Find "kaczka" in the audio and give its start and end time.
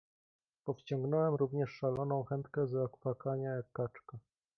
3.73-4.17